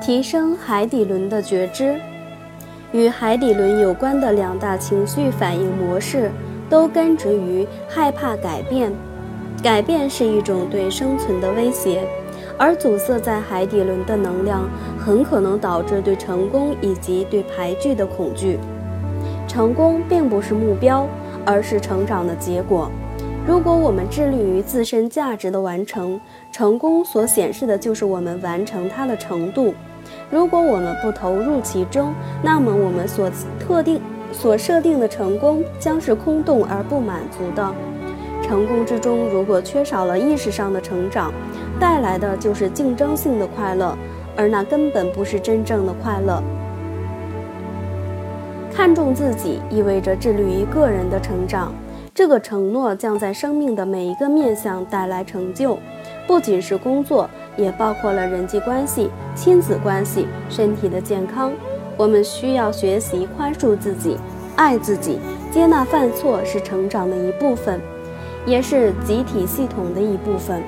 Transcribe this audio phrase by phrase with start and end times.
[0.00, 2.00] 提升海底轮的觉知，
[2.90, 6.30] 与海底轮有关的两大情绪反应模式，
[6.70, 8.90] 都根植于害怕改变。
[9.62, 12.02] 改变是一种对生存的威胁，
[12.56, 14.66] 而阻塞在海底轮的能量，
[14.98, 18.58] 很可能导致对成功以及对排拒的恐惧。
[19.46, 21.06] 成功并不是目标，
[21.44, 22.90] 而是成长的结果。
[23.46, 26.20] 如果我们致力于自身价值的完成，
[26.52, 29.72] 成功所显示的就是我们完成它的程度；
[30.30, 32.12] 如果我们不投入其中，
[32.42, 34.00] 那么我们所特定、
[34.30, 37.74] 所设定的成功将是空洞而不满足的。
[38.42, 41.32] 成功之中，如果缺少了意识上的成长，
[41.78, 43.96] 带来的就是竞争性的快乐，
[44.36, 46.42] 而那根本不是真正的快乐。
[48.72, 51.72] 看重自己，意味着致力于个人的成长。
[52.20, 55.78] 这个承诺将在生命的每一个面向带来成就，
[56.26, 61.50] 不仅是工作，也包括了人际关系、亲子关系、身体的健康。
[61.96, 64.18] 我们需要学习宽恕自己，
[64.54, 65.18] 爱自己，
[65.50, 67.80] 接纳犯错是成长的一部分，
[68.44, 70.62] 也是集体系统的一部分。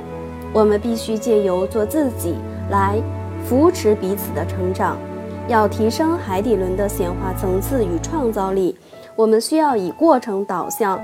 [0.54, 2.34] 我们必须借由做自己
[2.70, 2.96] 来
[3.44, 4.96] 扶持彼此的成长。
[5.48, 8.74] 要提升海底轮的显化层次与创造力，
[9.16, 10.98] 我们需要以过程导向。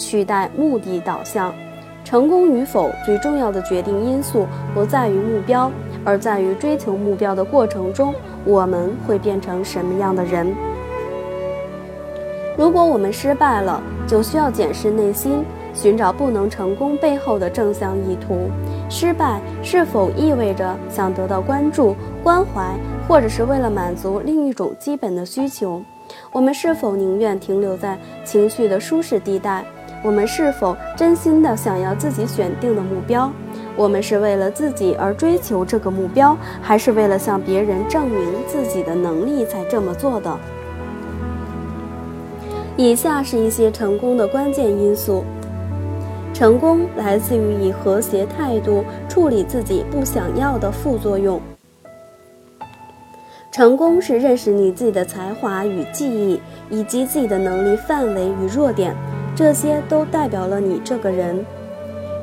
[0.00, 1.54] 取代目的导向，
[2.02, 5.70] 成功与否最重要的决定因素不在于目标，
[6.04, 10.52] 而在于追求目标的过程中，我们会变成什么样的人。
[12.56, 18.50] 如果我们失败了，就需要检视内心，寻找不能成功背后的正向意图。
[18.88, 22.74] 失败是否意味着想得到关注、关怀，
[23.06, 25.82] 或者是为了满足另一种基本的需求？
[26.32, 29.64] 我们是否宁愿停留在情绪的舒适地带？
[30.02, 33.30] 我们是否真心的想要自己选定的目标？
[33.76, 40.36] 我们是为了自己而追求这个目标，还是为了向别人证明自己的能力才这么做的？
[42.76, 45.22] 以下是一些成功的关键因素：
[46.32, 51.38] 成功来自于以和谐态度处理自己不想要的副作用；
[53.52, 56.40] 成功是认识你自己的才华与技艺，
[56.70, 58.94] 以及自己的能力范围与弱点。
[59.34, 61.44] 这些都代表了你这个人。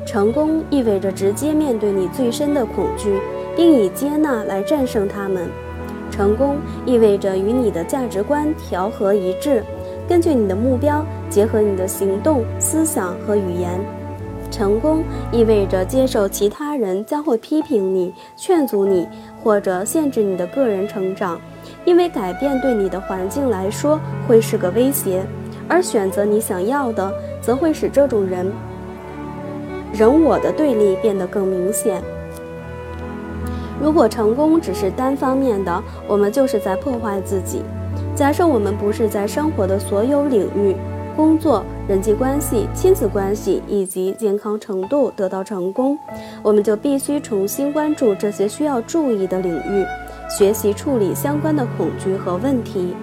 [0.06, 3.20] 成功意味着直接面对你最深的恐惧，
[3.56, 5.48] 并以接纳来战胜他们。
[6.10, 9.62] 成功意味着与你的价值观调和一致，
[10.08, 13.78] 根据你的目标结合你的行动、思想和语言。
[14.50, 19.06] 成功意味着接受其他人将会批评你、劝阻你
[19.44, 21.38] 或者限制你的个人成长，
[21.84, 25.22] 因为改变对你的环境来说会是个威胁。
[25.68, 27.12] 而选择你想要的，
[27.42, 28.50] 则会使这种人
[29.92, 32.02] 人我的对立变得更明显。
[33.80, 37.62] 如果成功只是单方面的，我们就是在破坏自己。
[38.16, 40.74] 假设我们不是在生活的所有领域——
[41.14, 45.96] 工作、人际关系、亲子关系以及健康程度得到成功，
[46.42, 49.84] 我们就必须重新关注这些需要注意的领域，
[50.28, 52.94] 学习处理相关的恐惧和问题。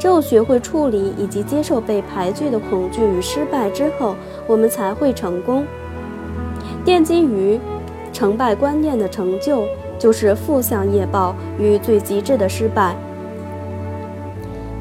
[0.00, 4.16] 只有学会处理以及接受被排拒的恐惧与失败之后，
[4.46, 5.66] 我们才会成功。
[6.86, 7.60] 奠基于
[8.10, 9.64] 成败观念的成就，
[9.98, 12.96] 就是负向业报与最极致的失败。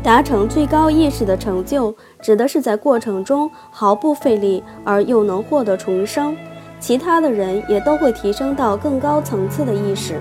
[0.02, 6.34] 达成最高意识的成就，指的是在过程中毫不费力而又能获得重生。
[6.79, 10.16] 其他的人也都会提升到更高层次的意识。